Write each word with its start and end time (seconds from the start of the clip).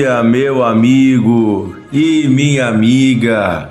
dia, 0.00 0.22
meu 0.22 0.64
amigo 0.64 1.76
e 1.92 2.26
minha 2.26 2.68
amiga. 2.68 3.70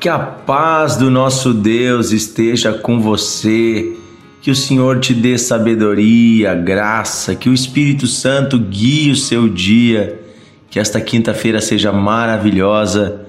Que 0.00 0.08
a 0.08 0.18
paz 0.18 0.96
do 0.96 1.08
nosso 1.08 1.54
Deus 1.54 2.10
esteja 2.10 2.72
com 2.72 3.00
você. 3.00 3.96
Que 4.42 4.50
o 4.50 4.56
Senhor 4.56 4.98
te 4.98 5.14
dê 5.14 5.38
sabedoria, 5.38 6.52
graça, 6.54 7.36
que 7.36 7.48
o 7.48 7.54
Espírito 7.54 8.08
Santo 8.08 8.58
guie 8.58 9.12
o 9.12 9.16
seu 9.16 9.48
dia. 9.48 10.20
Que 10.68 10.80
esta 10.80 11.00
quinta-feira 11.00 11.60
seja 11.60 11.92
maravilhosa 11.92 13.26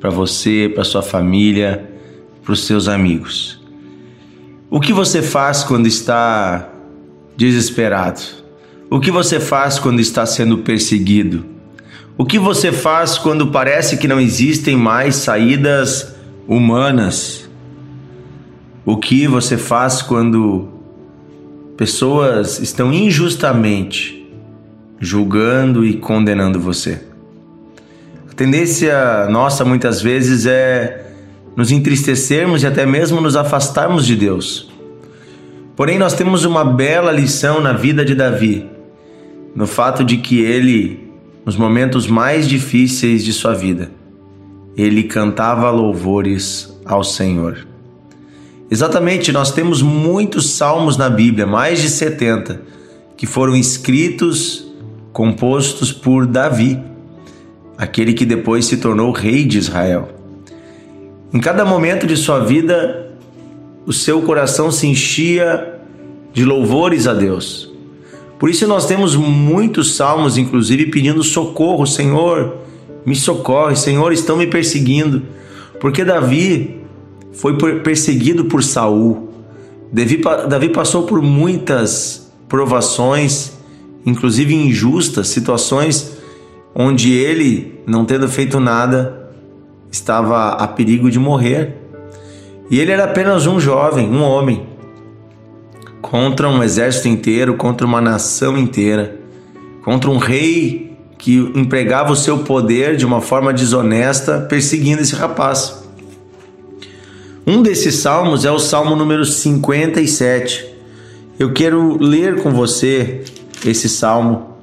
para 0.00 0.10
você, 0.10 0.70
para 0.74 0.82
sua 0.82 1.02
família, 1.02 1.88
para 2.42 2.52
os 2.52 2.66
seus 2.66 2.88
amigos. 2.88 3.60
O 4.68 4.80
que 4.80 4.92
você 4.92 5.22
faz 5.22 5.62
quando 5.62 5.86
está 5.86 6.68
desesperado? 7.36 8.22
O 8.90 8.98
que 8.98 9.10
você 9.12 9.38
faz 9.38 9.78
quando 9.78 10.00
está 10.00 10.26
sendo 10.26 10.58
perseguido? 10.58 11.51
O 12.16 12.24
que 12.24 12.38
você 12.38 12.70
faz 12.70 13.16
quando 13.18 13.48
parece 13.48 13.96
que 13.96 14.06
não 14.06 14.20
existem 14.20 14.76
mais 14.76 15.16
saídas 15.16 16.14
humanas? 16.46 17.48
O 18.84 18.96
que 18.96 19.26
você 19.26 19.56
faz 19.56 20.02
quando 20.02 20.68
pessoas 21.76 22.58
estão 22.58 22.92
injustamente 22.92 24.30
julgando 25.00 25.84
e 25.84 25.94
condenando 25.94 26.60
você? 26.60 27.00
A 28.30 28.34
tendência 28.34 29.28
nossa 29.30 29.64
muitas 29.64 30.00
vezes 30.00 30.46
é 30.46 31.12
nos 31.56 31.70
entristecermos 31.70 32.62
e 32.62 32.66
até 32.66 32.86
mesmo 32.86 33.20
nos 33.20 33.36
afastarmos 33.36 34.06
de 34.06 34.16
Deus. 34.16 34.70
Porém, 35.76 35.98
nós 35.98 36.14
temos 36.14 36.44
uma 36.44 36.64
bela 36.64 37.12
lição 37.12 37.60
na 37.60 37.72
vida 37.72 38.04
de 38.04 38.14
Davi 38.14 38.68
no 39.54 39.66
fato 39.66 40.02
de 40.02 40.16
que 40.16 40.40
ele, 40.40 41.11
nos 41.44 41.56
momentos 41.56 42.06
mais 42.06 42.48
difíceis 42.48 43.24
de 43.24 43.32
sua 43.32 43.54
vida, 43.54 43.90
ele 44.76 45.04
cantava 45.04 45.70
louvores 45.70 46.72
ao 46.84 47.02
Senhor. 47.02 47.66
Exatamente, 48.70 49.32
nós 49.32 49.50
temos 49.50 49.82
muitos 49.82 50.50
salmos 50.50 50.96
na 50.96 51.10
Bíblia, 51.10 51.46
mais 51.46 51.82
de 51.82 51.90
70, 51.90 52.62
que 53.16 53.26
foram 53.26 53.54
escritos, 53.54 54.66
compostos 55.12 55.92
por 55.92 56.26
Davi, 56.26 56.80
aquele 57.76 58.14
que 58.14 58.24
depois 58.24 58.64
se 58.64 58.78
tornou 58.78 59.12
rei 59.12 59.44
de 59.44 59.58
Israel. 59.58 60.08
Em 61.34 61.40
cada 61.40 61.64
momento 61.64 62.06
de 62.06 62.16
sua 62.16 62.40
vida, 62.40 63.10
o 63.84 63.92
seu 63.92 64.22
coração 64.22 64.70
se 64.70 64.86
enchia 64.86 65.80
de 66.32 66.44
louvores 66.44 67.06
a 67.06 67.14
Deus. 67.14 67.71
Por 68.42 68.50
isso 68.50 68.66
nós 68.66 68.86
temos 68.86 69.14
muitos 69.14 69.94
salmos, 69.94 70.36
inclusive, 70.36 70.86
pedindo 70.86 71.22
socorro, 71.22 71.86
Senhor, 71.86 72.56
me 73.06 73.14
socorre, 73.14 73.76
Senhor, 73.76 74.12
estão 74.12 74.36
me 74.36 74.48
perseguindo. 74.48 75.22
Porque 75.80 76.04
Davi 76.04 76.80
foi 77.32 77.56
perseguido 77.78 78.46
por 78.46 78.64
Saul. 78.64 79.28
Davi, 79.92 80.68
passou 80.70 81.04
por 81.04 81.22
muitas 81.22 82.32
provações, 82.48 83.52
inclusive 84.04 84.52
injustas, 84.52 85.28
situações 85.28 86.18
onde 86.74 87.12
ele, 87.12 87.80
não 87.86 88.04
tendo 88.04 88.28
feito 88.28 88.58
nada, 88.58 89.30
estava 89.88 90.48
a 90.48 90.66
perigo 90.66 91.12
de 91.12 91.18
morrer. 91.20 91.76
E 92.68 92.80
ele 92.80 92.90
era 92.90 93.04
apenas 93.04 93.46
um 93.46 93.60
jovem, 93.60 94.10
um 94.10 94.20
homem 94.20 94.71
contra 96.02 96.48
um 96.48 96.62
exército 96.62 97.08
inteiro, 97.08 97.54
contra 97.54 97.86
uma 97.86 98.00
nação 98.00 98.58
inteira, 98.58 99.16
contra 99.84 100.10
um 100.10 100.18
rei 100.18 100.98
que 101.16 101.36
empregava 101.54 102.12
o 102.12 102.16
seu 102.16 102.40
poder 102.40 102.96
de 102.96 103.06
uma 103.06 103.20
forma 103.20 103.52
desonesta, 103.52 104.40
perseguindo 104.40 105.00
esse 105.00 105.14
rapaz. 105.14 105.80
Um 107.46 107.62
desses 107.62 107.96
salmos 107.96 108.44
é 108.44 108.50
o 108.50 108.58
salmo 108.58 108.96
número 108.96 109.24
57. 109.24 110.66
Eu 111.38 111.52
quero 111.52 111.96
ler 112.02 112.42
com 112.42 112.50
você 112.50 113.22
esse 113.64 113.88
salmo 113.88 114.56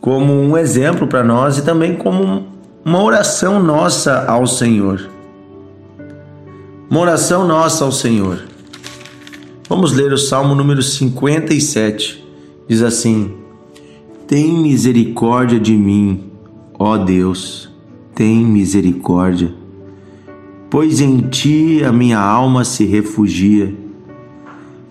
como 0.00 0.32
um 0.32 0.56
exemplo 0.56 1.06
para 1.06 1.22
nós 1.22 1.58
e 1.58 1.62
também 1.62 1.94
como 1.94 2.48
uma 2.82 3.02
oração 3.02 3.62
nossa 3.62 4.24
ao 4.24 4.46
Senhor. 4.46 5.10
Uma 6.88 7.00
oração 7.00 7.46
nossa 7.46 7.84
ao 7.84 7.92
Senhor. 7.92 8.49
Vamos 9.70 9.92
ler 9.92 10.12
o 10.12 10.18
Salmo 10.18 10.52
número 10.52 10.82
57. 10.82 12.26
Diz 12.66 12.82
assim: 12.82 13.34
Tem 14.26 14.52
misericórdia 14.52 15.60
de 15.60 15.76
mim, 15.76 16.24
ó 16.76 16.96
Deus, 16.96 17.70
tem 18.12 18.44
misericórdia, 18.44 19.54
pois 20.68 21.00
em 21.00 21.20
ti 21.20 21.84
a 21.84 21.92
minha 21.92 22.18
alma 22.18 22.64
se 22.64 22.84
refugia. 22.84 23.72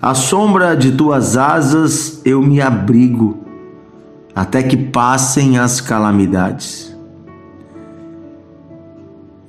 À 0.02 0.16
sombra 0.16 0.78
de 0.78 0.94
tuas 0.94 1.36
asas 1.36 2.22
eu 2.24 2.42
me 2.42 2.62
abrigo, 2.62 3.38
até 4.34 4.64
que 4.64 4.78
passem 4.78 5.60
as 5.60 5.82
calamidades. 5.82 6.98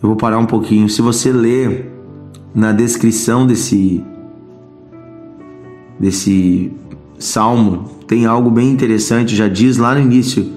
Eu 0.02 0.08
vou 0.08 0.16
parar 0.16 0.38
um 0.38 0.46
pouquinho. 0.46 0.88
Se 0.88 1.00
você 1.00 1.30
ler 1.30 1.88
na 2.52 2.72
descrição 2.72 3.46
desse 3.46 4.04
desse 6.00 6.72
salmo 7.18 8.00
tem 8.06 8.24
algo 8.24 8.50
bem 8.50 8.70
interessante, 8.70 9.36
já 9.36 9.46
diz 9.46 9.76
lá 9.76 9.94
no 9.94 10.00
início: 10.00 10.50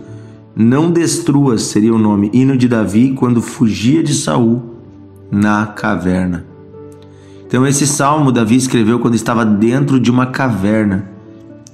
Não 0.55 0.89
destruas 0.89 1.63
seria 1.63 1.93
o 1.93 1.99
nome, 1.99 2.31
hino 2.33 2.57
de 2.57 2.67
Davi 2.69 3.13
quando 3.13 3.41
fugia 3.41 4.01
de 4.01 4.13
Saul 4.13 4.63
na 5.29 5.67
caverna. 5.67 6.45
Então 7.45 7.67
esse 7.67 7.85
salmo 7.85 8.31
Davi 8.31 8.55
escreveu 8.55 8.99
quando 8.99 9.15
estava 9.15 9.45
dentro 9.45 9.99
de 9.99 10.09
uma 10.09 10.27
caverna, 10.27 11.09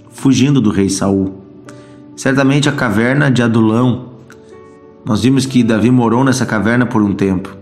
fugindo 0.10 0.60
do 0.60 0.72
rei 0.72 0.90
Saul. 0.90 1.36
Certamente 2.16 2.68
a 2.68 2.74
caverna 2.74 3.32
de 3.32 3.42
Adulão. 3.42 4.10
Nós 5.06 5.24
vimos 5.24 5.46
que 5.46 5.64
Davi 5.64 5.90
morou 5.90 6.24
nessa 6.26 6.46
caverna 6.46 6.86
por 6.86 7.02
um 7.02 7.14
tempo, 7.14 7.56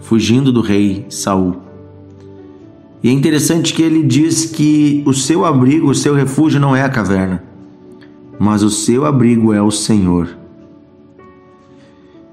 fugindo 0.00 0.50
do 0.50 0.60
rei 0.60 1.06
Saul. 1.08 1.71
E 3.02 3.08
é 3.08 3.12
interessante 3.12 3.74
que 3.74 3.82
ele 3.82 4.02
diz 4.02 4.46
que 4.46 5.02
o 5.04 5.12
seu 5.12 5.44
abrigo, 5.44 5.90
o 5.90 5.94
seu 5.94 6.14
refúgio 6.14 6.60
não 6.60 6.76
é 6.76 6.82
a 6.82 6.88
caverna, 6.88 7.42
mas 8.38 8.62
o 8.62 8.70
seu 8.70 9.04
abrigo 9.04 9.52
é 9.52 9.60
o 9.60 9.72
Senhor. 9.72 10.28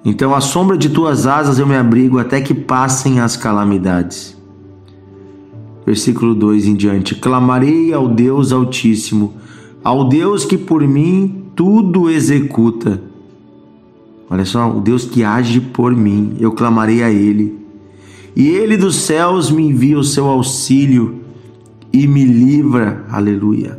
Então, 0.06 0.34
à 0.34 0.40
sombra 0.40 0.78
de 0.78 0.90
tuas 0.90 1.26
asas 1.26 1.58
eu 1.58 1.66
me 1.66 1.76
abrigo 1.76 2.20
até 2.20 2.40
que 2.40 2.54
passem 2.54 3.20
as 3.20 3.36
calamidades. 3.36 4.38
Versículo 5.86 6.36
2 6.36 6.68
em 6.68 6.76
diante: 6.76 7.16
Clamarei 7.16 7.92
ao 7.92 8.08
Deus 8.08 8.52
Altíssimo, 8.52 9.34
ao 9.84 10.08
Deus 10.08 10.46
que 10.46 10.58
por 10.58 10.88
mim 10.88 11.46
tudo 11.56 12.10
executa. 12.10 13.02
Olha 14.30 14.46
só, 14.46 14.70
o 14.70 14.80
Deus 14.80 15.06
que 15.06 15.24
age 15.24 15.60
por 15.60 15.96
mim, 15.96 16.36
eu 16.40 16.52
clamarei 16.52 17.02
a 17.02 17.10
Ele 17.10 17.59
e 18.40 18.48
ele 18.48 18.78
dos 18.78 18.96
céus 18.96 19.52
me 19.52 19.64
envia 19.64 20.00
o 20.00 20.04
seu 20.04 20.26
auxílio 20.26 21.20
e 21.92 22.08
me 22.08 22.24
livra. 22.24 23.06
Aleluia. 23.12 23.78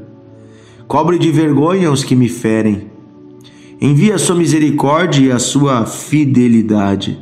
Cobre 0.87 1.19
de 1.19 1.31
vergonha 1.33 1.91
os 1.91 2.05
que 2.05 2.15
me 2.15 2.29
ferem. 2.29 2.91
Envia 3.81 4.17
a 4.17 4.19
sua 4.19 4.37
misericórdia 4.37 5.29
e 5.29 5.33
a 5.33 5.39
sua 5.39 5.87
fidelidade. 5.87 7.19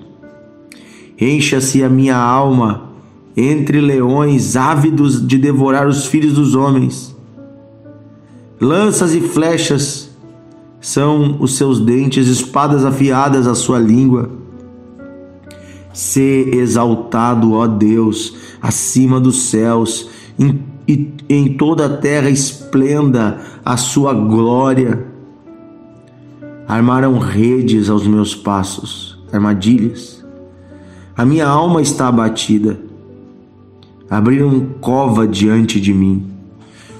Encha-se 1.16 1.80
a 1.84 1.88
minha 1.88 2.16
alma 2.16 2.90
entre 3.36 3.80
leões 3.80 4.56
ávidos 4.56 5.24
de 5.24 5.38
devorar 5.38 5.86
os 5.86 6.06
filhos 6.06 6.32
dos 6.32 6.56
homens. 6.56 7.16
Lanças 8.60 9.14
e 9.14 9.20
flechas 9.20 10.10
são 10.80 11.36
os 11.38 11.56
seus 11.56 11.78
dentes, 11.78 12.26
espadas 12.26 12.84
afiadas 12.84 13.46
a 13.46 13.54
sua 13.54 13.78
língua. 13.78 14.28
Ser 15.98 16.54
exaltado, 16.54 17.54
ó 17.54 17.66
Deus, 17.66 18.36
acima 18.62 19.18
dos 19.18 19.50
céus, 19.50 20.08
em, 20.38 20.62
e 20.86 21.12
em 21.28 21.54
toda 21.54 21.86
a 21.86 21.96
terra 21.96 22.30
esplenda 22.30 23.40
a 23.64 23.76
sua 23.76 24.14
glória. 24.14 25.04
Armaram 26.68 27.18
redes 27.18 27.90
aos 27.90 28.06
meus 28.06 28.32
passos, 28.32 29.18
armadilhas. 29.32 30.24
A 31.16 31.24
minha 31.24 31.48
alma 31.48 31.82
está 31.82 32.06
abatida. 32.06 32.78
Abriram 34.08 34.68
cova 34.80 35.26
diante 35.26 35.80
de 35.80 35.92
mim, 35.92 36.24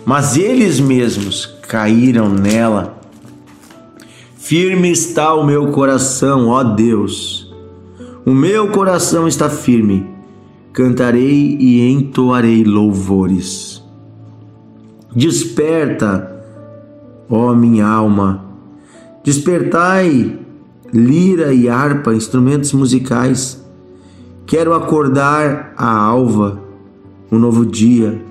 mas 0.05 0.37
eles 0.37 0.81
mesmos 0.81 1.47
caíram 1.69 2.29
nela. 2.29 2.99
Firme 4.37 4.91
está 4.91 5.33
o 5.35 5.47
meu 5.47 5.69
coração, 5.69 6.49
ó 6.49 6.65
Deus 6.65 7.48
o 8.29 8.35
meu 8.35 8.69
coração 8.69 9.27
está 9.27 9.49
firme, 9.49 10.07
cantarei 10.71 11.57
e 11.59 11.91
entoarei 11.91 12.63
louvores. 12.63 13.83
Desperta, 15.17 16.31
ó 17.31 17.55
minha 17.55 17.87
alma, 17.87 18.45
Despertai 19.25 20.39
lira 20.93 21.55
e 21.55 21.71
harpa, 21.71 22.15
instrumentos 22.15 22.73
musicais. 22.73 23.63
Quero 24.47 24.75
acordar 24.75 25.73
a 25.77 25.91
alva, 25.91 26.63
um 27.33 27.39
novo 27.39 27.65
dia. 27.65 28.23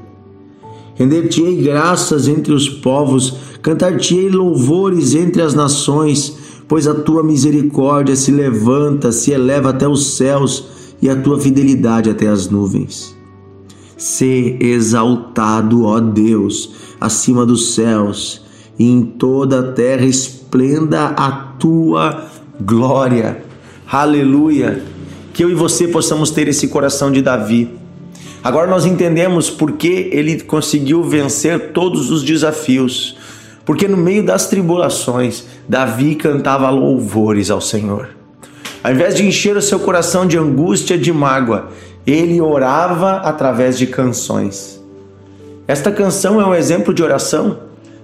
Render-te-ei 0.94 1.62
graças 1.62 2.28
entre 2.28 2.54
os 2.54 2.70
povos, 2.70 3.38
cantar-te-ei 3.64 4.30
louvores 4.30 5.16
entre 5.16 5.42
as 5.42 5.56
nações, 5.56 6.47
pois 6.68 6.88
a 6.88 6.94
tua 6.94 7.24
misericórdia 7.24 8.16
se 8.16 8.32
levanta, 8.32 9.12
se 9.12 9.32
eleva 9.32 9.70
até 9.70 9.88
os 9.88 10.16
céus 10.16 10.66
e 11.02 11.10
a 11.10 11.16
tua 11.16 11.40
fidelidade 11.40 12.10
até 12.10 12.28
as 12.28 12.50
nuvens. 12.50 13.16
Sê 13.98 14.58
exaltado, 14.60 15.86
ó 15.86 16.00
Deus, 16.00 16.72
acima 17.00 17.46
dos 17.46 17.74
céus, 17.74 18.46
e 18.78 18.86
em 18.86 19.02
toda 19.02 19.60
a 19.60 19.72
terra 19.72 20.06
esplenda 20.06 21.08
a 21.08 21.32
tua 21.32 22.28
glória. 22.62 23.44
Aleluia! 23.90 24.84
Que 25.34 25.44
eu 25.44 25.50
e 25.50 25.56
você 25.56 25.88
possamos 25.88 26.32
ter 26.32 26.48
esse 26.48 26.68
coração 26.68 27.12
de 27.12 27.22
Davi. 27.22 27.70
Agora 28.44 28.70
nós 28.70 28.86
entendemos 28.86 29.50
por 29.50 29.74
que 29.74 30.10
ele 30.12 30.42
conseguiu 30.42 31.04
vencer 31.04 31.72
todos 31.72 32.12
os 32.12 32.24
desafios. 32.24 33.16
Porque 33.68 33.86
no 33.86 33.98
meio 33.98 34.24
das 34.24 34.48
tribulações, 34.48 35.44
Davi 35.68 36.16
cantava 36.16 36.70
louvores 36.70 37.52
ao 37.52 37.60
Senhor. 37.60 38.08
Ao 38.82 38.94
invés 38.94 39.14
de 39.14 39.28
encher 39.28 39.58
o 39.58 39.62
seu 39.62 39.78
coração 39.78 40.26
de 40.26 40.38
angústia, 40.38 40.98
de 40.98 41.12
mágoa, 41.12 41.68
ele 42.06 42.40
orava 42.40 43.18
através 43.18 43.78
de 43.78 43.86
canções. 43.86 44.82
Esta 45.68 45.92
canção 45.92 46.40
é 46.40 46.46
um 46.46 46.56
exemplo 46.56 46.94
de 46.94 47.04
oração. 47.04 47.60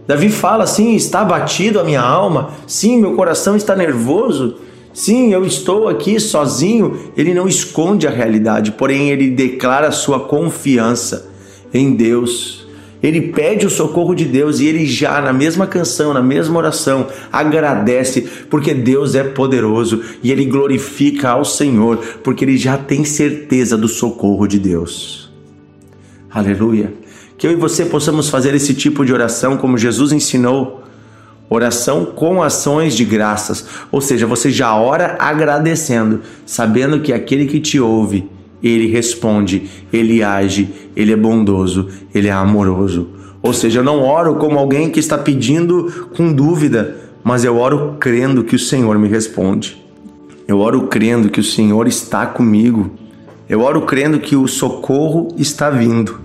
Davi 0.06 0.28
fala 0.28 0.66
assim: 0.66 0.96
está 0.96 1.22
abatido 1.22 1.80
a 1.80 1.84
minha 1.86 2.02
alma, 2.02 2.50
sim, 2.68 3.00
meu 3.00 3.16
coração 3.16 3.56
está 3.56 3.74
nervoso, 3.74 4.58
sim, 4.94 5.32
eu 5.32 5.46
estou 5.46 5.88
aqui 5.88 6.20
sozinho. 6.20 7.00
Ele 7.16 7.34
não 7.34 7.48
esconde 7.48 8.06
a 8.06 8.12
realidade, 8.12 8.74
porém 8.74 9.10
ele 9.12 9.30
declara 9.30 9.92
sua 9.92 10.20
confiança 10.20 11.32
em 11.74 11.94
Deus. 11.94 12.63
Ele 13.04 13.20
pede 13.20 13.66
o 13.68 13.70
socorro 13.70 14.16
de 14.16 14.24
Deus 14.24 14.62
e 14.62 14.66
ele 14.66 14.86
já, 14.86 15.22
na 15.22 15.34
mesma 15.34 15.68
canção, 15.68 16.14
na 16.14 16.24
mesma 16.24 16.58
oração, 16.58 17.08
agradece, 17.30 18.22
porque 18.50 18.74
Deus 18.74 19.14
é 19.14 19.26
poderoso 19.26 20.02
e 20.24 20.32
ele 20.32 20.46
glorifica 20.46 21.32
ao 21.32 21.44
Senhor, 21.44 21.98
porque 22.24 22.46
ele 22.46 22.58
já 22.58 22.78
tem 22.78 23.04
certeza 23.04 23.78
do 23.78 23.90
socorro 23.90 24.48
de 24.48 24.58
Deus. 24.58 25.30
Aleluia. 26.32 26.94
Que 27.38 27.46
eu 27.46 27.52
e 27.52 27.56
você 27.56 27.84
possamos 27.84 28.30
fazer 28.30 28.56
esse 28.56 28.74
tipo 28.74 29.06
de 29.06 29.12
oração 29.12 29.58
como 29.58 29.78
Jesus 29.78 30.14
ensinou. 30.14 30.82
Oração 31.50 32.06
com 32.06 32.42
ações 32.42 32.96
de 32.96 33.04
graças, 33.04 33.68
ou 33.92 34.02
seja, 34.02 34.26
você 34.26 34.50
já 34.50 34.74
ora 34.76 35.18
agradecendo, 35.20 36.22
sabendo 36.46 37.02
que 37.02 37.14
aquele 37.14 37.46
que 37.46 37.60
te 37.60 37.80
ouve, 37.80 38.28
ele 38.70 38.88
responde, 38.88 39.70
ele 39.92 40.24
age, 40.24 40.70
ele 40.96 41.12
é 41.12 41.16
bondoso, 41.16 41.90
ele 42.14 42.28
é 42.28 42.32
amoroso. 42.32 43.10
Ou 43.42 43.54
seja, 43.54 43.80
eu 43.80 43.84
não 43.84 44.00
oro 44.00 44.36
como 44.36 44.58
alguém 44.58 44.90
que 44.90 45.00
está 45.00 45.18
pedindo 45.18 46.08
com 46.16 46.32
dúvida, 46.32 46.98
mas 47.24 47.44
eu 47.44 47.58
oro 47.58 47.98
crendo 48.00 48.44
que 48.44 48.56
o 48.56 48.60
Senhor 48.60 48.98
me 48.98 49.08
responde. 49.08 49.84
Eu 50.48 50.60
oro 50.60 50.88
crendo 50.88 51.30
que 51.30 51.40
o 51.40 51.44
Senhor 51.44 51.88
está 51.88 52.26
comigo. 52.26 52.92
Eu 53.50 53.62
oro 53.62 53.82
crendo 53.82 54.20
que 54.20 54.36
o 54.36 54.48
socorro 54.48 55.36
está 55.38 55.70
vindo 55.70 56.24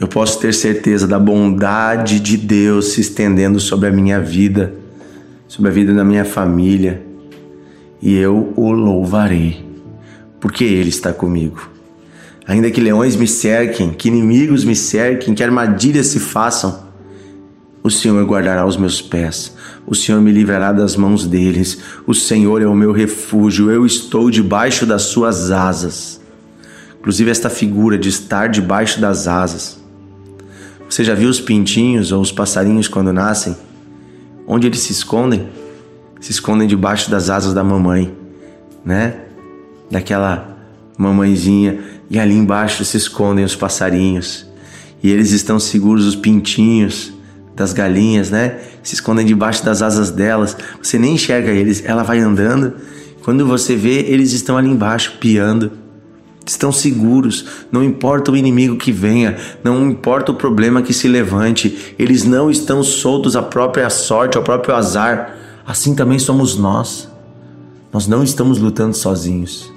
eu 0.00 0.08
posso 0.08 0.40
ter 0.40 0.54
certeza 0.54 1.06
da 1.06 1.18
bondade 1.18 2.18
de 2.18 2.38
Deus 2.38 2.92
se 2.92 3.02
estendendo 3.02 3.60
sobre 3.60 3.90
a 3.90 3.92
minha 3.92 4.18
vida, 4.18 4.72
sobre 5.46 5.70
a 5.70 5.74
vida 5.74 5.92
da 5.92 6.02
minha 6.02 6.24
família, 6.24 7.02
e 8.00 8.16
eu 8.16 8.50
o 8.56 8.72
louvarei, 8.72 9.62
porque 10.40 10.64
Ele 10.64 10.88
está 10.88 11.12
comigo. 11.12 11.68
Ainda 12.46 12.70
que 12.70 12.80
leões 12.80 13.14
me 13.14 13.26
cerquem, 13.26 13.92
que 13.92 14.08
inimigos 14.08 14.64
me 14.64 14.74
cerquem, 14.74 15.34
que 15.34 15.42
armadilhas 15.42 16.06
se 16.06 16.18
façam, 16.18 16.88
o 17.82 17.90
Senhor 17.90 18.24
guardará 18.26 18.66
os 18.66 18.76
meus 18.76 19.00
pés, 19.00 19.54
o 19.86 19.94
Senhor 19.94 20.20
me 20.20 20.32
livrará 20.32 20.72
das 20.72 20.96
mãos 20.96 21.26
deles, 21.26 21.78
o 22.06 22.14
Senhor 22.14 22.60
é 22.60 22.66
o 22.66 22.74
meu 22.74 22.92
refúgio, 22.92 23.70
eu 23.70 23.86
estou 23.86 24.30
debaixo 24.30 24.84
das 24.84 25.02
suas 25.02 25.50
asas. 25.50 26.20
Inclusive, 26.98 27.30
esta 27.30 27.48
figura 27.48 27.96
de 27.96 28.08
estar 28.08 28.48
debaixo 28.48 29.00
das 29.00 29.26
asas 29.26 29.80
você 30.90 31.04
já 31.04 31.14
viu 31.14 31.30
os 31.30 31.40
pintinhos 31.40 32.10
ou 32.10 32.20
os 32.20 32.32
passarinhos 32.32 32.88
quando 32.88 33.12
nascem? 33.12 33.56
Onde 34.44 34.66
eles 34.66 34.80
se 34.80 34.90
escondem? 34.90 35.48
Se 36.20 36.32
escondem 36.32 36.66
debaixo 36.66 37.08
das 37.08 37.30
asas 37.30 37.54
da 37.54 37.62
mamãe, 37.62 38.12
né? 38.84 39.20
Daquela 39.90 40.56
mamãezinha. 40.96 41.78
E 42.08 42.18
ali 42.18 42.34
embaixo 42.34 42.84
se 42.84 42.96
escondem 42.96 43.44
os 43.44 43.56
passarinhos. 43.56 44.46
E 45.02 45.10
eles 45.10 45.32
estão 45.32 45.58
seguros, 45.58 46.06
os 46.06 46.16
pintinhos 46.16 47.12
das 47.56 47.72
galinhas, 47.72 48.30
né? 48.30 48.58
Se 48.82 48.94
escondem 48.94 49.26
debaixo 49.26 49.64
das 49.64 49.82
asas 49.82 50.10
delas. 50.10 50.56
Você 50.82 50.98
nem 50.98 51.14
enxerga 51.14 51.50
eles, 51.50 51.82
ela 51.84 52.02
vai 52.02 52.18
andando. 52.18 52.74
Quando 53.22 53.46
você 53.46 53.76
vê, 53.76 54.00
eles 54.08 54.32
estão 54.32 54.56
ali 54.56 54.68
embaixo 54.68 55.18
piando 55.20 55.72
estão 56.50 56.72
seguros, 56.72 57.46
não 57.70 57.82
importa 57.82 58.32
o 58.32 58.36
inimigo 58.36 58.76
que 58.76 58.90
venha, 58.90 59.36
não 59.62 59.88
importa 59.88 60.32
o 60.32 60.34
problema 60.34 60.82
que 60.82 60.92
se 60.92 61.06
levante, 61.06 61.94
eles 61.98 62.24
não 62.24 62.50
estão 62.50 62.82
soltos 62.82 63.36
à 63.36 63.42
própria 63.42 63.88
sorte, 63.88 64.36
ao 64.36 64.42
próprio 64.42 64.74
azar. 64.74 65.36
Assim 65.66 65.94
também 65.94 66.18
somos 66.18 66.56
nós. 66.56 67.08
Nós 67.92 68.06
não 68.06 68.22
estamos 68.22 68.58
lutando 68.58 68.96
sozinhos. 68.96 69.72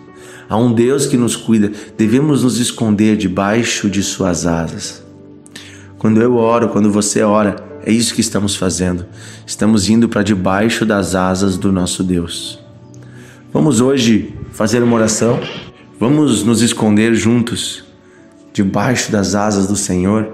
Há 0.49 0.57
um 0.57 0.73
Deus 0.73 1.05
que 1.05 1.17
nos 1.17 1.35
cuida, 1.35 1.71
devemos 1.97 2.43
nos 2.43 2.59
esconder 2.59 3.17
debaixo 3.17 3.89
de 3.89 4.03
Suas 4.03 4.45
asas. 4.45 5.03
Quando 5.97 6.21
eu 6.21 6.35
oro, 6.35 6.69
quando 6.69 6.91
você 6.91 7.21
ora, 7.23 7.55
é 7.85 7.91
isso 7.91 8.13
que 8.13 8.21
estamos 8.21 8.55
fazendo. 8.55 9.05
Estamos 9.45 9.89
indo 9.89 10.09
para 10.09 10.23
debaixo 10.23 10.85
das 10.85 11.15
asas 11.15 11.57
do 11.57 11.71
nosso 11.71 12.03
Deus. 12.03 12.59
Vamos 13.51 13.79
hoje 13.81 14.33
fazer 14.51 14.83
uma 14.83 14.95
oração 14.95 15.39
Vamos 16.03 16.43
nos 16.43 16.61
esconder 16.61 17.15
juntos 17.15 17.85
debaixo 18.51 19.09
das 19.09 19.35
asas 19.35 19.67
do 19.67 19.75
Senhor. 19.77 20.27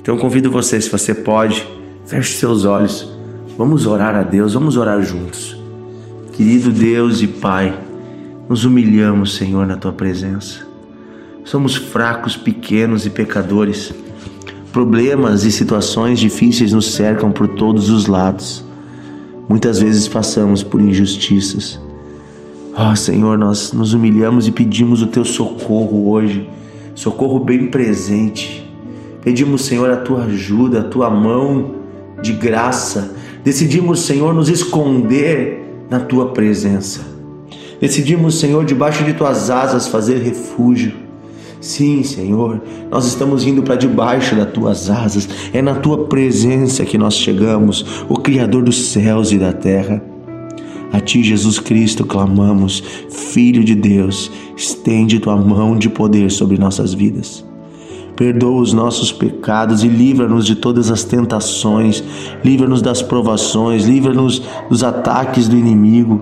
Então 0.00 0.16
convido 0.16 0.50
você, 0.50 0.80
se 0.80 0.88
você 0.88 1.14
pode, 1.14 1.68
feche 2.06 2.38
seus 2.38 2.64
olhos. 2.64 3.06
Vamos 3.58 3.86
orar 3.86 4.14
a 4.14 4.22
Deus, 4.22 4.54
vamos 4.54 4.78
orar 4.78 5.02
juntos. 5.02 5.54
Querido 6.32 6.72
Deus 6.72 7.20
e 7.20 7.26
Pai, 7.26 7.78
nos 8.50 8.66
humilhamos, 8.66 9.36
Senhor, 9.36 9.66
na 9.66 9.76
tua 9.76 9.92
presença. 9.92 10.66
Somos 11.44 11.76
fracos, 11.76 12.36
pequenos 12.36 13.06
e 13.06 13.10
pecadores. 13.10 13.94
Problemas 14.72 15.44
e 15.44 15.52
situações 15.52 16.18
difíceis 16.18 16.72
nos 16.72 16.92
cercam 16.92 17.32
por 17.32 17.48
todos 17.48 17.88
os 17.88 18.06
lados. 18.06 18.62
Muitas 19.48 19.80
vezes 19.80 20.06
passamos 20.06 20.62
por 20.62 20.80
injustiças 20.80 21.80
Ó 22.76 22.92
oh, 22.92 22.96
Senhor, 22.96 23.36
nós 23.36 23.72
nos 23.72 23.92
humilhamos 23.92 24.46
e 24.46 24.52
pedimos 24.52 25.02
o 25.02 25.08
teu 25.08 25.24
socorro 25.24 26.10
hoje, 26.10 26.48
socorro 26.94 27.40
bem 27.40 27.66
presente. 27.66 28.68
Pedimos, 29.22 29.62
Senhor, 29.62 29.90
a 29.90 29.96
tua 29.96 30.24
ajuda, 30.24 30.80
a 30.80 30.84
tua 30.84 31.10
mão 31.10 31.74
de 32.22 32.32
graça. 32.32 33.14
Decidimos, 33.44 34.00
Senhor, 34.00 34.32
nos 34.32 34.48
esconder 34.48 35.86
na 35.90 36.00
tua 36.00 36.30
presença. 36.30 37.19
Decidimos, 37.80 38.38
Senhor, 38.38 38.64
debaixo 38.64 39.02
de 39.04 39.14
tuas 39.14 39.48
asas 39.48 39.88
fazer 39.88 40.18
refúgio. 40.18 40.92
Sim, 41.60 42.02
Senhor, 42.02 42.60
nós 42.90 43.06
estamos 43.06 43.46
indo 43.46 43.62
para 43.62 43.76
debaixo 43.76 44.34
das 44.34 44.50
tuas 44.50 44.90
asas. 44.90 45.28
É 45.52 45.60
na 45.62 45.74
tua 45.74 46.04
presença 46.04 46.84
que 46.84 46.98
nós 46.98 47.14
chegamos, 47.14 48.04
o 48.08 48.16
Criador 48.16 48.62
dos 48.62 48.88
céus 48.88 49.32
e 49.32 49.38
da 49.38 49.52
terra. 49.52 50.02
A 50.92 51.00
ti, 51.00 51.22
Jesus 51.22 51.58
Cristo, 51.58 52.04
clamamos, 52.04 52.82
Filho 53.10 53.62
de 53.62 53.74
Deus, 53.74 54.30
estende 54.56 55.20
tua 55.20 55.36
mão 55.36 55.76
de 55.78 55.88
poder 55.88 56.30
sobre 56.30 56.58
nossas 56.58 56.92
vidas. 56.92 57.44
Perdoa 58.16 58.60
os 58.60 58.72
nossos 58.72 59.12
pecados 59.12 59.84
e 59.84 59.88
livra-nos 59.88 60.44
de 60.44 60.54
todas 60.56 60.90
as 60.90 61.04
tentações, 61.04 62.02
livra-nos 62.44 62.82
das 62.82 63.00
provações, 63.00 63.84
livra-nos 63.84 64.42
dos 64.68 64.82
ataques 64.82 65.48
do 65.48 65.56
inimigo. 65.56 66.20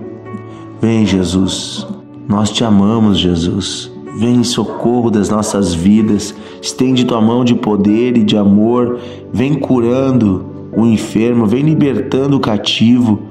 Vem, 0.81 1.05
Jesus, 1.05 1.85
nós 2.27 2.51
te 2.51 2.63
amamos, 2.63 3.17
Jesus. 3.19 3.91
Vem 4.17 4.35
em 4.37 4.43
socorro 4.43 5.09
das 5.09 5.29
nossas 5.29 5.73
vidas, 5.73 6.33
estende 6.61 7.05
tua 7.05 7.21
mão 7.21 7.43
de 7.45 7.55
poder 7.55 8.17
e 8.17 8.23
de 8.23 8.35
amor, 8.35 8.99
vem 9.31 9.55
curando 9.55 10.45
o 10.75 10.85
enfermo, 10.85 11.45
vem 11.45 11.63
libertando 11.63 12.37
o 12.37 12.39
cativo. 12.39 13.29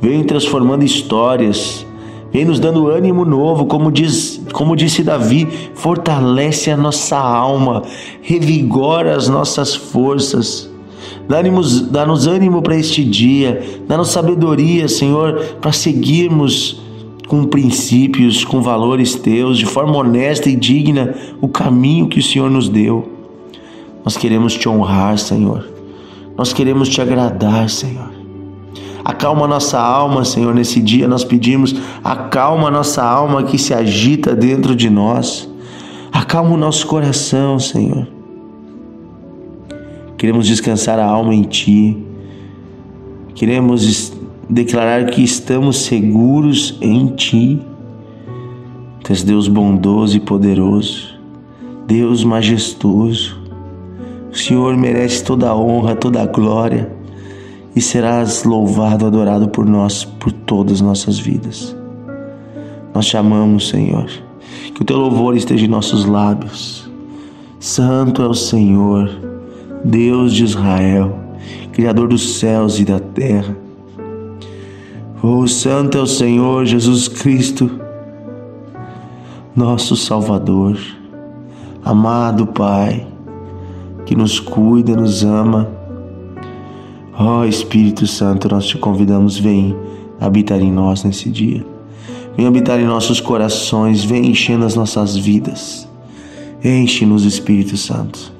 Vem 0.00 0.24
transformando 0.24 0.82
histórias, 0.82 1.86
vem 2.32 2.46
nos 2.46 2.58
dando 2.58 2.88
ânimo 2.88 3.22
novo, 3.22 3.66
como 3.66 3.92
diz, 3.92 4.40
como 4.50 4.74
disse 4.74 5.02
Davi, 5.02 5.46
fortalece 5.74 6.70
a 6.70 6.76
nossa 6.76 7.18
alma, 7.18 7.82
revigora 8.22 9.14
as 9.14 9.28
nossas 9.28 9.74
forças. 9.74 10.69
Dá-nos 11.30 11.82
dá 11.82 12.02
ânimo 12.02 12.60
para 12.60 12.74
este 12.74 13.04
dia, 13.04 13.62
dá-nos 13.86 14.08
sabedoria, 14.08 14.88
Senhor, 14.88 15.38
para 15.60 15.70
seguirmos 15.70 16.82
com 17.28 17.44
princípios, 17.44 18.44
com 18.44 18.60
valores 18.60 19.14
teus, 19.14 19.56
de 19.56 19.64
forma 19.64 19.96
honesta 19.96 20.50
e 20.50 20.56
digna, 20.56 21.14
o 21.40 21.46
caminho 21.46 22.08
que 22.08 22.18
o 22.18 22.22
Senhor 22.22 22.50
nos 22.50 22.68
deu. 22.68 23.08
Nós 24.04 24.16
queremos 24.16 24.54
te 24.54 24.68
honrar, 24.68 25.18
Senhor. 25.18 25.68
Nós 26.36 26.52
queremos 26.52 26.88
te 26.88 27.00
agradar, 27.00 27.70
Senhor. 27.70 28.10
Acalma 29.04 29.46
nossa 29.46 29.78
alma, 29.78 30.24
Senhor, 30.24 30.52
nesse 30.52 30.80
dia 30.80 31.06
nós 31.06 31.22
pedimos, 31.22 31.76
acalma 32.02 32.72
nossa 32.72 33.04
alma 33.04 33.44
que 33.44 33.56
se 33.56 33.72
agita 33.72 34.34
dentro 34.34 34.74
de 34.74 34.90
nós. 34.90 35.48
Acalma 36.10 36.54
o 36.54 36.56
nosso 36.56 36.88
coração, 36.88 37.56
Senhor. 37.60 38.19
Queremos 40.20 40.46
descansar 40.46 40.98
a 40.98 41.06
alma 41.06 41.34
em 41.34 41.44
Ti. 41.44 41.96
Queremos 43.34 44.12
declarar 44.50 45.06
que 45.06 45.24
estamos 45.24 45.78
seguros 45.78 46.76
em 46.82 47.06
Ti. 47.06 47.58
Tu 49.02 49.12
és 49.12 49.22
Deus 49.22 49.48
bondoso 49.48 50.18
e 50.18 50.20
poderoso, 50.20 51.18
Deus 51.86 52.22
majestoso. 52.22 53.40
O 54.30 54.36
Senhor 54.36 54.76
merece 54.76 55.24
toda 55.24 55.48
a 55.48 55.56
honra, 55.56 55.96
toda 55.96 56.20
a 56.20 56.26
glória 56.26 56.92
e 57.74 57.80
serás 57.80 58.44
louvado, 58.44 59.06
adorado 59.06 59.48
por 59.48 59.64
nós, 59.64 60.04
por 60.04 60.30
todas 60.30 60.74
as 60.74 60.80
nossas 60.82 61.18
vidas. 61.18 61.74
Nós 62.94 63.06
te 63.06 63.16
amamos, 63.16 63.70
Senhor. 63.70 64.10
Que 64.74 64.82
o 64.82 64.84
teu 64.84 64.98
louvor 64.98 65.34
esteja 65.34 65.64
em 65.64 65.68
nossos 65.68 66.04
lábios. 66.04 66.90
Santo 67.58 68.20
é 68.20 68.28
o 68.28 68.34
Senhor, 68.34 69.29
Deus 69.84 70.34
de 70.34 70.44
Israel, 70.44 71.18
Criador 71.72 72.08
dos 72.08 72.38
céus 72.38 72.78
e 72.78 72.84
da 72.84 73.00
terra. 73.00 73.56
Oh, 75.22 75.46
Santo 75.46 75.98
é 75.98 76.00
o 76.00 76.06
Senhor 76.06 76.64
Jesus 76.64 77.08
Cristo, 77.08 77.70
nosso 79.54 79.96
Salvador, 79.96 80.78
amado 81.84 82.46
Pai, 82.46 83.06
que 84.06 84.14
nos 84.14 84.40
cuida, 84.40 84.96
nos 84.96 85.22
ama. 85.24 85.68
Ó 87.18 87.40
oh, 87.40 87.44
Espírito 87.44 88.06
Santo, 88.06 88.48
nós 88.48 88.66
te 88.66 88.78
convidamos, 88.78 89.38
vem 89.38 89.76
habitar 90.18 90.60
em 90.60 90.72
nós 90.72 91.04
nesse 91.04 91.28
dia. 91.28 91.64
Vem 92.36 92.46
habitar 92.46 92.80
em 92.80 92.86
nossos 92.86 93.20
corações, 93.20 94.04
vem 94.04 94.30
enchendo 94.30 94.64
as 94.64 94.74
nossas 94.74 95.16
vidas. 95.16 95.88
Enche-nos, 96.64 97.24
Espírito 97.24 97.76
Santo. 97.76 98.39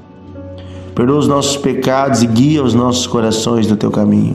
Perdoa 1.00 1.18
os 1.18 1.26
nossos 1.26 1.56
pecados 1.56 2.22
e 2.22 2.26
guia 2.26 2.62
os 2.62 2.74
nossos 2.74 3.06
corações 3.06 3.66
no 3.66 3.74
teu 3.74 3.90
caminho. 3.90 4.34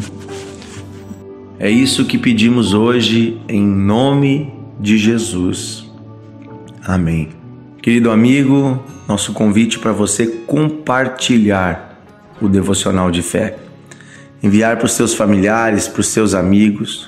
É 1.59 1.69
isso 1.69 2.05
que 2.05 2.17
pedimos 2.17 2.73
hoje 2.73 3.39
em 3.47 3.63
nome 3.63 4.51
de 4.79 4.97
Jesus. 4.97 5.85
Amém. 6.83 7.29
Querido 7.83 8.09
amigo, 8.09 8.83
nosso 9.07 9.31
convite 9.31 9.77
para 9.77 9.91
você 9.91 10.25
compartilhar 10.25 12.01
o 12.41 12.49
devocional 12.49 13.11
de 13.11 13.21
fé. 13.21 13.57
Enviar 14.41 14.77
para 14.77 14.87
os 14.87 14.93
seus 14.93 15.13
familiares, 15.13 15.87
para 15.87 16.01
os 16.01 16.07
seus 16.07 16.33
amigos, 16.33 17.07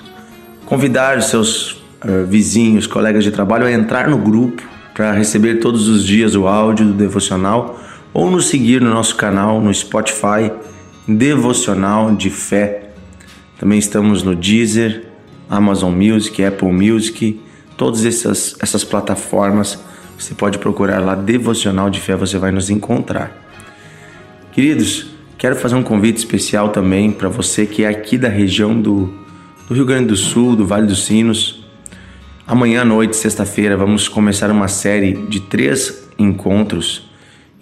convidar 0.66 1.18
os 1.18 1.24
seus 1.24 1.72
uh, 1.72 2.24
vizinhos, 2.28 2.86
colegas 2.86 3.24
de 3.24 3.32
trabalho 3.32 3.66
a 3.66 3.72
entrar 3.72 4.08
no 4.08 4.18
grupo 4.18 4.62
para 4.94 5.10
receber 5.10 5.56
todos 5.56 5.88
os 5.88 6.04
dias 6.04 6.36
o 6.36 6.46
áudio 6.46 6.86
do 6.86 6.92
devocional 6.92 7.87
ou 8.18 8.28
nos 8.28 8.48
seguir 8.48 8.80
no 8.80 8.90
nosso 8.90 9.14
canal 9.14 9.60
no 9.60 9.72
Spotify 9.72 10.50
Devocional 11.06 12.16
de 12.16 12.28
Fé 12.30 12.90
também 13.56 13.78
estamos 13.78 14.24
no 14.24 14.34
Deezer, 14.34 15.04
Amazon 15.48 15.94
Music, 15.94 16.44
Apple 16.44 16.72
Music, 16.72 17.40
todas 17.76 18.04
essas, 18.04 18.56
essas 18.60 18.82
plataformas. 18.82 19.78
Você 20.18 20.34
pode 20.34 20.58
procurar 20.58 20.98
lá 20.98 21.14
Devocional 21.14 21.90
de 21.90 22.00
Fé, 22.00 22.16
você 22.16 22.38
vai 22.38 22.50
nos 22.50 22.70
encontrar. 22.70 23.32
Queridos, 24.50 25.10
quero 25.36 25.54
fazer 25.54 25.76
um 25.76 25.82
convite 25.84 26.16
especial 26.16 26.70
também 26.70 27.12
para 27.12 27.28
você 27.28 27.66
que 27.66 27.84
é 27.84 27.88
aqui 27.88 28.18
da 28.18 28.28
região 28.28 28.80
do, 28.80 29.12
do 29.68 29.74
Rio 29.74 29.86
Grande 29.86 30.08
do 30.08 30.16
Sul, 30.16 30.56
do 30.56 30.66
Vale 30.66 30.88
dos 30.88 31.04
Sinos. 31.04 31.64
Amanhã 32.44 32.82
à 32.82 32.84
noite, 32.84 33.16
sexta-feira, 33.16 33.76
vamos 33.76 34.08
começar 34.08 34.50
uma 34.50 34.66
série 34.66 35.12
de 35.28 35.38
três 35.38 36.08
encontros 36.18 37.07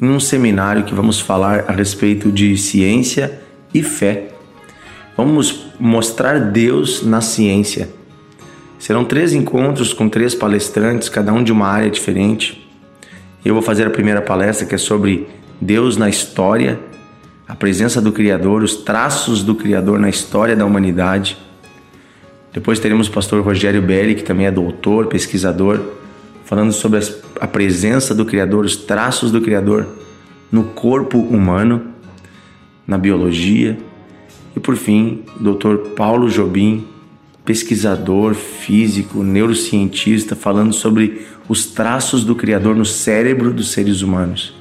em 0.00 0.08
um 0.08 0.20
seminário 0.20 0.84
que 0.84 0.94
vamos 0.94 1.20
falar 1.20 1.64
a 1.68 1.72
respeito 1.72 2.30
de 2.30 2.56
ciência 2.56 3.40
e 3.72 3.82
fé. 3.82 4.28
Vamos 5.16 5.66
mostrar 5.80 6.38
Deus 6.38 7.02
na 7.02 7.20
ciência. 7.20 7.88
Serão 8.78 9.04
três 9.04 9.32
encontros 9.32 9.94
com 9.94 10.08
três 10.08 10.34
palestrantes, 10.34 11.08
cada 11.08 11.32
um 11.32 11.42
de 11.42 11.50
uma 11.50 11.66
área 11.66 11.90
diferente. 11.90 12.68
Eu 13.42 13.54
vou 13.54 13.62
fazer 13.62 13.86
a 13.86 13.90
primeira 13.90 14.20
palestra 14.20 14.66
que 14.66 14.74
é 14.74 14.78
sobre 14.78 15.26
Deus 15.60 15.96
na 15.96 16.08
história, 16.08 16.78
a 17.48 17.54
presença 17.54 18.00
do 18.02 18.12
Criador, 18.12 18.62
os 18.62 18.76
traços 18.76 19.42
do 19.42 19.54
Criador 19.54 19.98
na 19.98 20.10
história 20.10 20.54
da 20.54 20.66
humanidade. 20.66 21.38
Depois 22.52 22.78
teremos 22.78 23.08
o 23.08 23.10
pastor 23.10 23.42
Rogério 23.42 23.80
Belli, 23.80 24.14
que 24.14 24.22
também 24.22 24.46
é 24.46 24.50
doutor, 24.50 25.06
pesquisador, 25.06 25.80
falando 26.44 26.72
sobre 26.72 26.98
a 27.40 27.46
presença 27.46 28.14
do 28.14 28.24
Criador, 28.24 28.64
os 28.64 28.76
traços 28.76 29.30
do 29.30 29.40
Criador 29.40 29.86
no 30.50 30.64
corpo 30.64 31.18
humano, 31.18 31.82
na 32.86 32.96
biologia. 32.96 33.78
E 34.54 34.60
por 34.60 34.76
fim, 34.76 35.24
o 35.38 35.52
Dr. 35.52 35.90
Paulo 35.96 36.28
Jobim, 36.28 36.86
pesquisador, 37.44 38.34
físico, 38.34 39.22
neurocientista, 39.22 40.34
falando 40.34 40.72
sobre 40.72 41.26
os 41.48 41.66
traços 41.66 42.24
do 42.24 42.34
Criador 42.34 42.74
no 42.74 42.84
cérebro 42.84 43.52
dos 43.52 43.70
seres 43.70 44.02
humanos. 44.02 44.54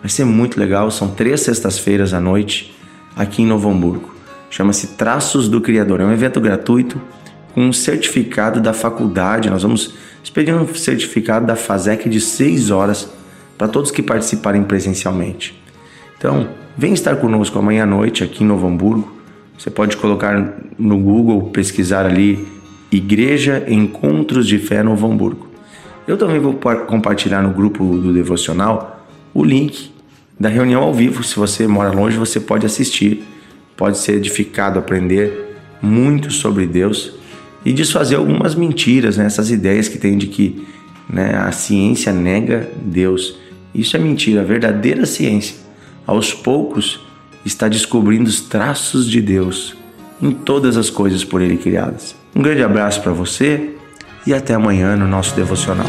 Vai 0.00 0.10
ser 0.10 0.24
muito 0.24 0.58
legal, 0.58 0.90
são 0.90 1.08
três 1.08 1.40
sextas-feiras 1.42 2.12
à 2.12 2.20
noite 2.20 2.74
aqui 3.16 3.42
em 3.42 3.46
Novo 3.46 3.70
Hamburgo. 3.70 4.14
Chama-se 4.50 4.88
Traços 4.88 5.48
do 5.48 5.60
Criador. 5.60 6.00
É 6.00 6.04
um 6.04 6.12
evento 6.12 6.40
gratuito 6.40 7.00
com 7.52 7.66
um 7.66 7.72
certificado 7.72 8.60
da 8.60 8.72
faculdade. 8.72 9.48
Nós 9.48 9.62
vamos 9.62 9.94
expedir 10.24 10.54
um 10.54 10.66
certificado 10.74 11.46
da 11.46 11.54
FASEC 11.54 12.08
de 12.08 12.18
seis 12.18 12.70
horas 12.70 13.08
para 13.58 13.68
todos 13.68 13.90
que 13.90 14.02
participarem 14.02 14.64
presencialmente. 14.64 15.62
Então, 16.16 16.48
vem 16.76 16.94
estar 16.94 17.16
conosco 17.16 17.58
amanhã 17.58 17.82
à 17.82 17.86
noite 17.86 18.24
aqui 18.24 18.42
em 18.42 18.46
Novo 18.46 18.66
Hamburgo. 18.66 19.12
Você 19.58 19.70
pode 19.70 19.98
colocar 19.98 20.54
no 20.78 20.98
Google, 20.98 21.50
pesquisar 21.50 22.06
ali 22.06 22.48
Igreja 22.90 23.64
Encontros 23.68 24.48
de 24.48 24.58
Fé 24.58 24.82
Novo 24.82 25.06
Hamburgo. 25.06 25.46
Eu 26.08 26.16
também 26.16 26.40
vou 26.40 26.54
compartilhar 26.86 27.42
no 27.42 27.50
grupo 27.50 27.84
do 27.84 28.12
devocional 28.12 29.06
o 29.34 29.44
link 29.44 29.92
da 30.40 30.48
reunião 30.48 30.82
ao 30.82 30.94
vivo. 30.94 31.22
Se 31.22 31.36
você 31.36 31.66
mora 31.66 31.90
longe, 31.90 32.16
você 32.16 32.40
pode 32.40 32.64
assistir, 32.64 33.22
pode 33.76 33.98
ser 33.98 34.14
edificado, 34.14 34.78
aprender 34.78 35.54
muito 35.82 36.32
sobre 36.32 36.66
Deus 36.66 37.12
e 37.64 37.72
desfazer 37.72 38.16
algumas 38.16 38.54
mentiras, 38.54 39.16
né? 39.16 39.26
essas 39.26 39.50
ideias 39.50 39.88
que 39.88 39.98
tem 39.98 40.18
de 40.18 40.26
que 40.26 40.66
né, 41.08 41.34
a 41.36 41.52
ciência 41.52 42.12
nega 42.12 42.68
Deus. 42.76 43.38
Isso 43.74 43.96
é 43.96 44.00
mentira. 44.00 44.42
A 44.42 44.44
verdadeira 44.44 45.06
ciência, 45.06 45.56
aos 46.06 46.32
poucos, 46.32 47.00
está 47.44 47.68
descobrindo 47.68 48.28
os 48.28 48.40
traços 48.40 49.08
de 49.08 49.20
Deus 49.20 49.76
em 50.22 50.30
todas 50.30 50.76
as 50.76 50.90
coisas 50.90 51.24
por 51.24 51.42
Ele 51.42 51.56
criadas. 51.56 52.14
Um 52.34 52.42
grande 52.42 52.62
abraço 52.62 53.00
para 53.02 53.12
você 53.12 53.74
e 54.26 54.32
até 54.32 54.54
amanhã 54.54 54.96
no 54.96 55.06
nosso 55.06 55.34
devocional. 55.34 55.86